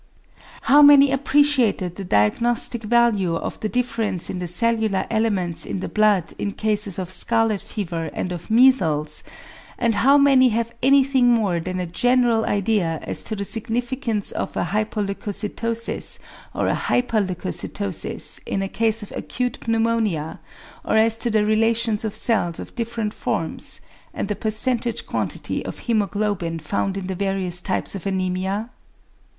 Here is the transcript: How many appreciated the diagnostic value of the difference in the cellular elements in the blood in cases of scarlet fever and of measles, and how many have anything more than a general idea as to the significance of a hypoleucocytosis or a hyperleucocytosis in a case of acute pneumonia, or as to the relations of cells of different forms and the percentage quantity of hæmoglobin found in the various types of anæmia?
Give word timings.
How 0.63 0.81
many 0.81 1.11
appreciated 1.11 1.95
the 1.95 2.03
diagnostic 2.03 2.81
value 2.81 3.35
of 3.35 3.59
the 3.59 3.69
difference 3.69 4.31
in 4.31 4.39
the 4.39 4.47
cellular 4.47 5.05
elements 5.11 5.63
in 5.63 5.79
the 5.79 5.87
blood 5.87 6.33
in 6.39 6.53
cases 6.53 6.97
of 6.97 7.11
scarlet 7.11 7.61
fever 7.61 8.09
and 8.13 8.31
of 8.31 8.49
measles, 8.49 9.21
and 9.77 9.93
how 9.93 10.17
many 10.17 10.49
have 10.49 10.71
anything 10.81 11.27
more 11.31 11.59
than 11.59 11.79
a 11.79 11.85
general 11.85 12.45
idea 12.45 12.99
as 13.03 13.21
to 13.21 13.35
the 13.35 13.45
significance 13.45 14.31
of 14.31 14.57
a 14.57 14.63
hypoleucocytosis 14.63 16.17
or 16.55 16.67
a 16.67 16.73
hyperleucocytosis 16.73 18.39
in 18.47 18.63
a 18.63 18.67
case 18.67 19.03
of 19.03 19.11
acute 19.15 19.67
pneumonia, 19.67 20.39
or 20.83 20.95
as 20.97 21.15
to 21.19 21.29
the 21.29 21.45
relations 21.45 22.03
of 22.03 22.15
cells 22.15 22.57
of 22.57 22.73
different 22.73 23.13
forms 23.13 23.81
and 24.15 24.29
the 24.29 24.35
percentage 24.35 25.05
quantity 25.05 25.63
of 25.63 25.81
hæmoglobin 25.81 26.59
found 26.59 26.97
in 26.97 27.05
the 27.05 27.13
various 27.13 27.61
types 27.61 27.93
of 27.93 28.05
anæmia? 28.05 28.69